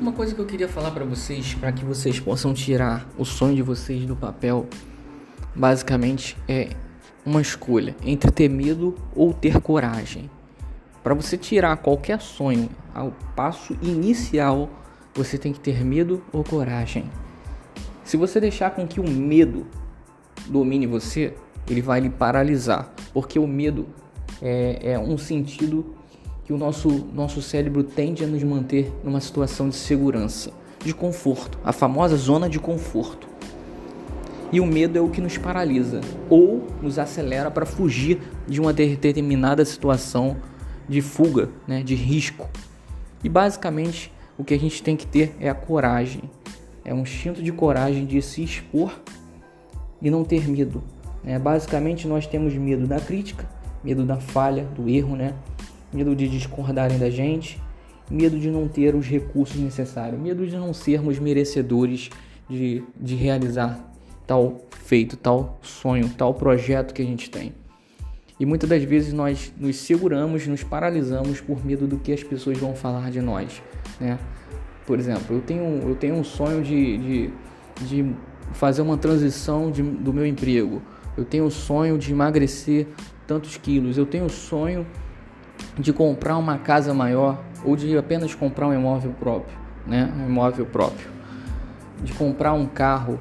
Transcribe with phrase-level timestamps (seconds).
[0.00, 3.56] Uma coisa que eu queria falar para vocês, para que vocês possam tirar o sonho
[3.56, 4.68] de vocês do papel,
[5.56, 6.68] basicamente é
[7.26, 10.30] uma escolha entre ter medo ou ter coragem.
[11.02, 14.70] Para você tirar qualquer sonho ao passo inicial,
[15.12, 17.10] você tem que ter medo ou coragem.
[18.04, 19.66] Se você deixar com que o medo
[20.46, 21.34] domine você,
[21.68, 23.88] ele vai lhe paralisar, porque o medo
[24.40, 25.97] é, é um sentido
[26.48, 30.50] que o nosso, nosso cérebro tende a nos manter numa situação de segurança,
[30.82, 33.28] de conforto, a famosa zona de conforto.
[34.50, 38.72] E o medo é o que nos paralisa ou nos acelera para fugir de uma
[38.72, 40.38] determinada situação
[40.88, 42.48] de fuga, né, de risco.
[43.22, 46.22] E basicamente o que a gente tem que ter é a coragem,
[46.82, 48.98] é um instinto de coragem de se expor
[50.00, 50.82] e não ter medo.
[51.26, 53.46] É, basicamente nós temos medo da crítica,
[53.84, 55.34] medo da falha, do erro, né?
[55.92, 57.60] Medo de discordarem da gente,
[58.10, 62.10] medo de não ter os recursos necessários, medo de não sermos merecedores
[62.48, 63.78] de, de realizar
[64.26, 67.54] tal feito, tal sonho, tal projeto que a gente tem.
[68.40, 72.56] E muitas das vezes nós nos seguramos, nos paralisamos por medo do que as pessoas
[72.58, 73.60] vão falar de nós,
[74.00, 74.18] né?
[74.86, 77.30] Por exemplo, eu tenho, eu tenho um sonho de, de,
[77.86, 78.14] de
[78.52, 80.80] fazer uma transição de, do meu emprego.
[81.16, 82.86] Eu tenho o sonho de emagrecer
[83.26, 83.98] tantos quilos.
[83.98, 84.86] Eu tenho o sonho
[85.78, 90.12] de comprar uma casa maior ou de apenas comprar um imóvel próprio, né?
[90.16, 91.08] Um imóvel próprio.
[92.02, 93.18] De comprar um carro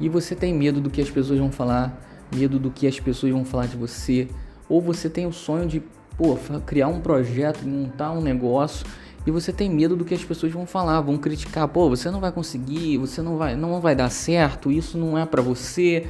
[0.00, 2.00] e você tem medo do que as pessoas vão falar,
[2.34, 4.28] medo do que as pessoas vão falar de você,
[4.68, 5.82] ou você tem o sonho de,
[6.16, 6.36] pô,
[6.66, 8.86] criar um projeto, montar um negócio
[9.26, 12.20] e você tem medo do que as pessoas vão falar, vão criticar, pô, você não
[12.20, 16.06] vai conseguir, você não vai, não vai dar certo, isso não é para você.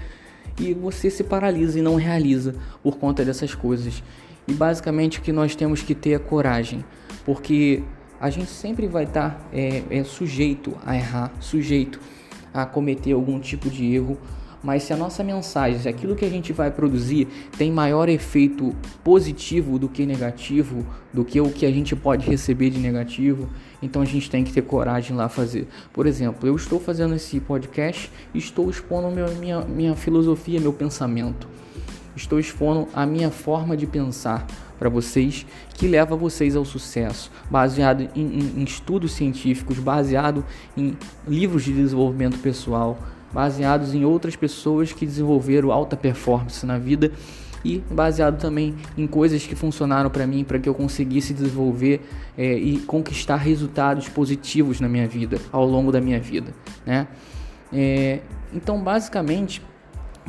[0.60, 4.02] E você se paralisa e não realiza por conta dessas coisas.
[4.48, 6.82] E basicamente o que nós temos que ter é coragem,
[7.22, 7.82] porque
[8.18, 12.00] a gente sempre vai estar tá, é, é sujeito a errar, sujeito
[12.52, 14.18] a cometer algum tipo de erro,
[14.62, 17.28] mas se a nossa mensagem, se aquilo que a gente vai produzir
[17.58, 22.70] tem maior efeito positivo do que negativo, do que o que a gente pode receber
[22.70, 23.50] de negativo,
[23.82, 25.68] então a gente tem que ter coragem lá fazer.
[25.92, 31.46] Por exemplo, eu estou fazendo esse podcast e estou expondo minha, minha filosofia, meu pensamento
[32.18, 34.46] estou expondo a minha forma de pensar
[34.78, 40.44] para vocês que leva vocês ao sucesso, baseado em, em, em, estudos científicos, baseado
[40.76, 40.96] em
[41.26, 42.98] livros de desenvolvimento pessoal,
[43.32, 47.12] baseados em outras pessoas que desenvolveram alta performance na vida
[47.64, 52.00] e baseado também em coisas que funcionaram para mim para que eu conseguisse desenvolver
[52.36, 56.52] é, e conquistar resultados positivos na minha vida ao longo da minha vida,
[56.86, 57.08] né?
[57.72, 58.20] É,
[58.54, 59.60] então, basicamente,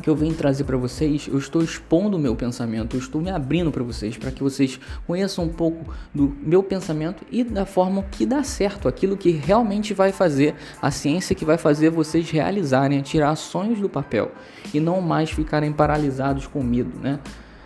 [0.00, 3.30] que eu venho trazer para vocês, eu estou expondo o meu pensamento, eu estou me
[3.30, 8.02] abrindo para vocês, para que vocês conheçam um pouco do meu pensamento e da forma
[8.04, 13.00] que dá certo, aquilo que realmente vai fazer, a ciência que vai fazer vocês realizarem,
[13.02, 14.32] tirar sonhos do papel
[14.72, 17.20] e não mais ficarem paralisados com medo, né?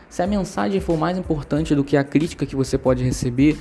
[0.09, 3.59] Se a mensagem for mais importante do que a crítica que você pode receber,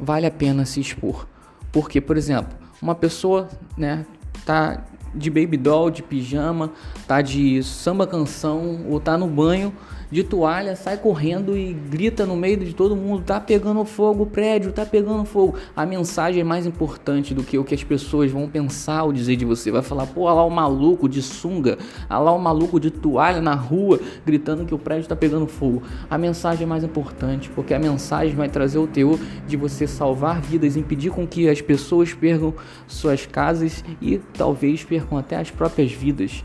[0.00, 1.26] vale a pena se expor.
[1.70, 4.06] Porque, por exemplo, uma pessoa, né,
[4.46, 4.82] tá
[5.16, 6.70] de baby doll, de pijama,
[7.06, 9.72] tá de samba canção ou tá no banho
[10.10, 14.26] de toalha, sai correndo e grita no meio de todo mundo: tá pegando fogo o
[14.26, 15.56] prédio, tá pegando fogo.
[15.74, 19.36] A mensagem é mais importante do que o que as pessoas vão pensar ou dizer
[19.36, 19.70] de você.
[19.70, 21.78] Vai falar: pô, lá o maluco de sunga,
[22.08, 25.82] lá o maluco de toalha na rua gritando que o prédio tá pegando fogo.
[26.08, 30.40] A mensagem é mais importante porque a mensagem vai trazer o teor de você salvar
[30.40, 32.54] vidas, impedir com que as pessoas percam
[32.86, 36.44] suas casas e talvez percam até as próprias vidas.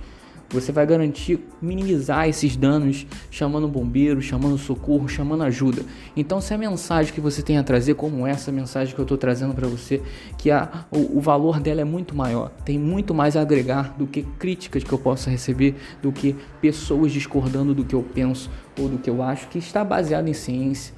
[0.52, 5.84] Você vai garantir minimizar esses danos chamando bombeiro, chamando socorro, chamando ajuda.
[6.16, 9.18] Então, se a mensagem que você tem a trazer, como essa mensagem que eu estou
[9.18, 10.02] trazendo para você,
[10.38, 14.06] que a, o, o, valor dela é muito maior, tem muito mais a agregar do
[14.06, 18.90] que críticas que eu possa receber, do que pessoas discordando do que eu penso ou
[18.90, 20.94] do que eu acho, que está baseado em ciência.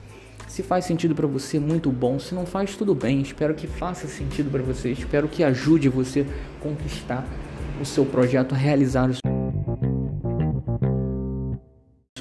[0.48, 2.20] Se faz sentido para você, muito bom.
[2.20, 3.22] Se não faz, tudo bem.
[3.22, 4.92] Espero que faça sentido para você.
[4.92, 7.26] Espero que ajude você a conquistar
[7.82, 9.23] o seu projeto, a realizar os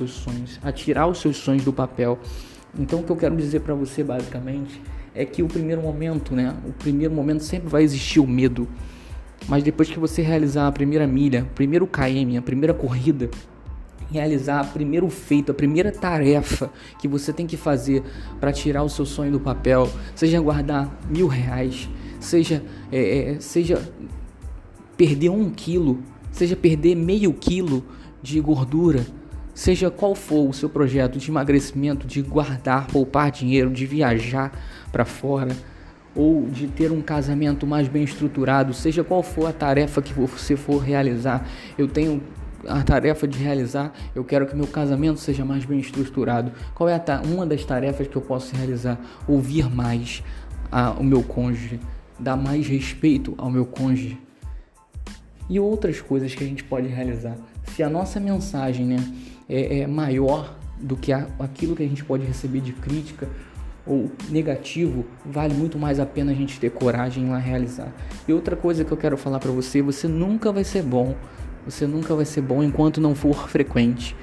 [0.09, 2.19] seus sonhos, a tirar os seus sonhos do papel.
[2.79, 4.81] Então o que eu quero dizer para você basicamente
[5.15, 6.55] é que o primeiro momento, né?
[6.67, 8.67] O primeiro momento sempre vai existir o medo.
[9.49, 13.29] Mas depois que você realizar a primeira milha, primeiro KM, a primeira corrida,
[14.11, 18.03] realizar o primeiro feito, a primeira tarefa que você tem que fazer
[18.41, 21.89] para tirar o seu sonho do papel, seja guardar mil reais,
[22.21, 23.83] seja, é, é, seja
[24.97, 26.01] perder um quilo,
[26.31, 27.85] seja perder meio quilo
[28.23, 29.05] de gordura,
[29.55, 34.53] Seja qual for o seu projeto de emagrecimento, de guardar, poupar dinheiro, de viajar
[34.91, 35.55] para fora,
[36.15, 40.57] ou de ter um casamento mais bem estruturado, seja qual for a tarefa que você
[40.57, 41.47] for realizar.
[41.77, 42.23] Eu tenho
[42.67, 46.53] a tarefa de realizar, eu quero que meu casamento seja mais bem estruturado.
[46.75, 49.01] Qual é uma das tarefas que eu posso realizar?
[49.27, 50.23] Ouvir mais
[50.71, 51.81] a, o meu cônjuge,
[52.19, 54.19] dar mais respeito ao meu cônjuge.
[55.49, 57.37] E outras coisas que a gente pode realizar.
[57.65, 58.97] Se a nossa mensagem né,
[59.55, 63.29] é, é maior do que a, aquilo que a gente pode receber de crítica
[63.85, 67.93] ou negativo, vale muito mais a pena a gente ter coragem lá realizar.
[68.29, 71.17] E outra coisa que eu quero falar para você, você nunca vai ser bom
[71.65, 74.17] você nunca vai ser bom enquanto não for frequente.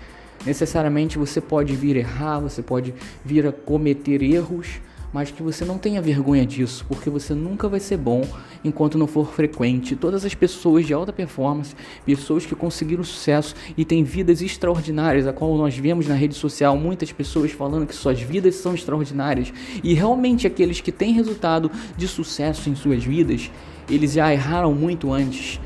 [0.45, 2.93] Necessariamente você pode vir errar, você pode
[3.23, 4.79] vir a cometer erros,
[5.13, 8.23] mas que você não tenha vergonha disso, porque você nunca vai ser bom
[8.63, 9.95] enquanto não for frequente.
[9.95, 11.75] Todas as pessoas de alta performance,
[12.05, 16.77] pessoas que conseguiram sucesso e têm vidas extraordinárias, a qual nós vemos na rede social
[16.77, 19.51] muitas pessoas falando que suas vidas são extraordinárias,
[19.83, 23.51] e realmente aqueles que têm resultado de sucesso em suas vidas,
[23.89, 25.59] eles já erraram muito antes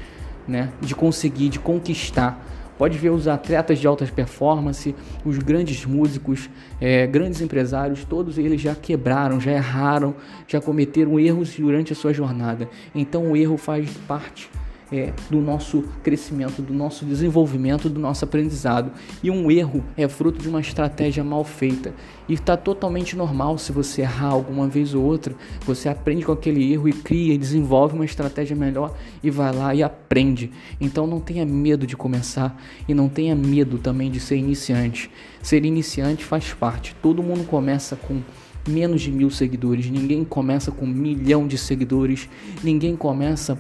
[0.47, 2.49] né, de conseguir, de conquistar.
[2.83, 4.93] Pode ver os atletas de alta performance,
[5.23, 6.49] os grandes músicos,
[6.81, 10.13] é, grandes empresários, todos eles já quebraram, já erraram,
[10.45, 12.67] já cometeram erros durante a sua jornada.
[12.93, 14.49] Então o erro faz parte
[14.93, 18.91] é, do nosso crescimento, do nosso desenvolvimento, do nosso aprendizado.
[19.23, 21.95] E um erro é fruto de uma estratégia mal feita.
[22.29, 25.33] E está totalmente normal se você errar alguma vez ou outra.
[25.65, 29.73] Você aprende com aquele erro e cria e desenvolve uma estratégia melhor e vai lá
[29.73, 30.51] e aprende.
[30.79, 35.09] Então não tenha medo de começar e não tenha medo também de ser iniciante.
[35.41, 36.95] Ser iniciante faz parte.
[37.01, 38.21] Todo mundo começa com
[38.67, 42.29] menos de mil seguidores, ninguém começa com um milhão de seguidores,
[42.63, 43.57] ninguém começa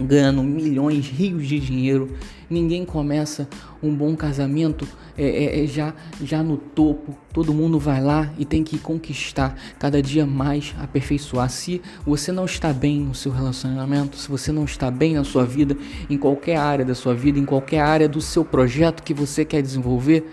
[0.00, 2.10] ganhando milhões, rios de dinheiro.
[2.48, 3.48] Ninguém começa
[3.82, 4.86] um bom casamento
[5.18, 7.16] é, é, é, já, já no topo.
[7.32, 11.48] Todo mundo vai lá e tem que conquistar cada dia mais, aperfeiçoar.
[11.50, 15.44] Se você não está bem no seu relacionamento, se você não está bem na sua
[15.44, 15.76] vida,
[16.08, 19.62] em qualquer área da sua vida, em qualquer área do seu projeto que você quer
[19.62, 20.30] desenvolver,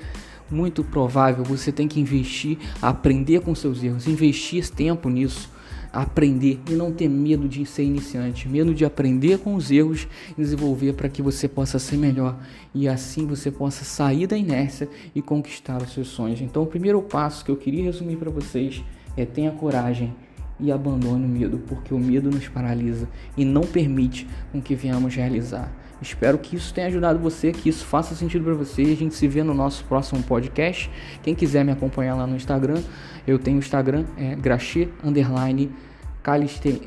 [0.52, 5.50] muito provável você tem que investir, aprender com seus erros, investir tempo nisso
[5.94, 10.42] aprender e não ter medo de ser iniciante, medo de aprender com os erros e
[10.42, 12.40] desenvolver para que você possa ser melhor
[12.74, 16.42] e assim você possa sair da inércia e conquistar os seus sonhos.
[16.42, 18.84] Então, o primeiro passo que eu queria resumir para vocês
[19.16, 20.16] é tenha coragem
[20.60, 23.08] e abandone o medo, porque o medo nos paralisa
[23.38, 25.72] e não permite com que venhamos realizar.
[26.04, 28.82] Espero que isso tenha ajudado você, que isso faça sentido para você.
[28.82, 30.92] A gente se vê no nosso próximo podcast.
[31.24, 32.82] Quem quiser me acompanhar lá no Instagram,
[33.26, 35.72] eu tenho o Instagram, é Graxê underline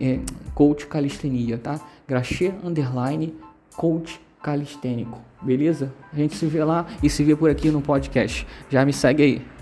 [0.01, 0.21] é,
[0.55, 1.81] coach calistenia, tá?
[2.07, 3.35] Graxê underline
[3.77, 5.93] coach calistênico, beleza?
[6.13, 8.47] A gente se vê lá e se vê por aqui no podcast.
[8.71, 9.56] Já me segue aí.